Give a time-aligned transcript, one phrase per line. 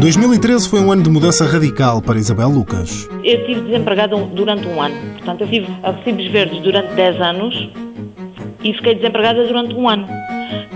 [0.00, 3.06] 2013 foi um ano de mudança radical para Isabel Lucas.
[3.22, 4.94] Eu estive desempregada durante um ano.
[5.18, 7.68] Portanto, eu estive a recibos verdes durante 10 anos
[8.64, 10.08] e fiquei desempregada durante um ano.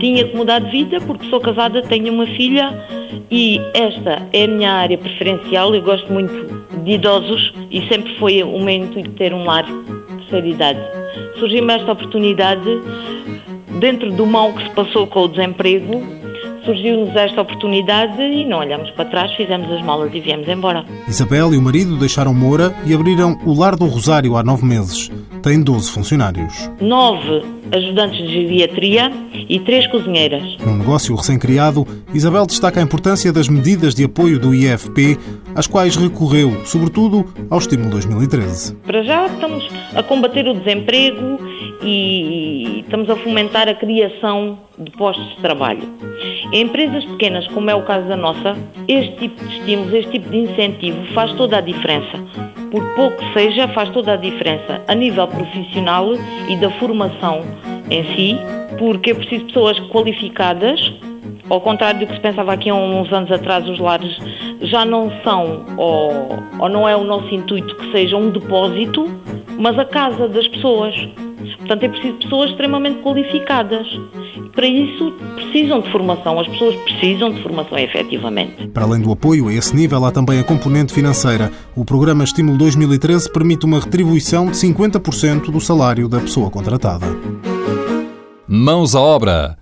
[0.00, 2.76] Tinha que mudar de vida porque sou casada, tenho uma filha
[3.30, 5.72] e esta é a minha área preferencial.
[5.72, 6.34] Eu gosto muito
[6.82, 10.80] de idosos e sempre foi o meu intuito ter um lar de terceira idade.
[11.38, 12.68] Surgiu-me esta oportunidade
[13.78, 16.21] dentro do mal que se passou com o desemprego
[16.64, 20.84] surgiu-nos esta oportunidade e não olhamos para trás, fizemos as malas e viemos embora.
[21.08, 25.10] Isabel e o marido deixaram Moura e abriram o Lar do Rosário há nove meses.
[25.42, 26.70] Tem 12 funcionários.
[26.80, 29.10] Nove ajudantes de geriatria
[29.48, 30.42] e três cozinheiras.
[30.64, 35.18] Num negócio recém-criado, Isabel destaca a importância das medidas de apoio do IFP,
[35.54, 38.76] às quais recorreu, sobretudo, ao estímulo 2013.
[38.86, 41.38] Para já estamos a combater o desemprego
[41.82, 45.82] e estamos a fomentar a criação de postos de trabalho.
[46.52, 48.56] Em empresas pequenas, como é o caso da nossa,
[48.88, 52.18] este tipo de estímulos, este tipo de incentivo faz toda a diferença.
[52.70, 56.08] Por pouco que seja, faz toda a diferença a nível profissional
[56.48, 57.42] e da formação
[57.90, 58.36] em si,
[58.78, 60.80] porque é preciso pessoas qualificadas,
[61.52, 64.16] ao contrário do que se pensava aqui há uns anos atrás, os lares
[64.62, 69.06] já não são, ou, ou não é o nosso intuito que seja um depósito,
[69.58, 70.94] mas a casa das pessoas.
[71.58, 73.86] Portanto, é preciso pessoas extremamente qualificadas.
[74.54, 76.40] Para isso, precisam de formação.
[76.40, 78.68] As pessoas precisam de formação, efetivamente.
[78.68, 81.50] Para além do apoio a esse nível, há também a componente financeira.
[81.76, 87.06] O programa Estímulo 2013 permite uma retribuição de 50% do salário da pessoa contratada.
[88.48, 89.61] Mãos à obra.